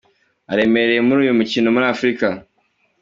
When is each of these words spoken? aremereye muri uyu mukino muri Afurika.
aremereye 0.51 1.01
muri 1.07 1.19
uyu 1.23 1.37
mukino 1.39 1.67
muri 1.75 1.85
Afurika. 1.93 2.27